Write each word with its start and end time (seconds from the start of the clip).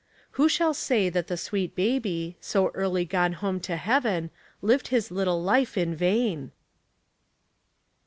Who 0.31 0.49
shall 0.49 0.73
say 0.73 1.09
that 1.09 1.27
the 1.27 1.37
sweet 1.37 1.75
baby, 1.75 2.35
so 2.41 2.69
early 2.73 3.05
gone 3.05 3.33
home 3.33 3.59
to 3.59 3.75
heaven, 3.75 4.31
lived 4.63 4.87
his 4.87 5.11
little 5.11 5.43
life 5.43 5.77
in 5.77 5.93
vain? 5.93 6.51